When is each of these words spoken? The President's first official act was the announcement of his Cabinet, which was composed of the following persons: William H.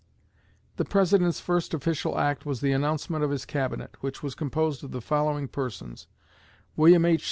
The 0.77 0.83
President's 0.83 1.39
first 1.39 1.75
official 1.75 2.17
act 2.17 2.43
was 2.43 2.59
the 2.59 2.71
announcement 2.71 3.23
of 3.23 3.29
his 3.29 3.45
Cabinet, 3.45 3.97
which 4.01 4.23
was 4.23 4.33
composed 4.33 4.83
of 4.83 4.89
the 4.89 4.99
following 4.99 5.47
persons: 5.47 6.07
William 6.75 7.05
H. 7.05 7.19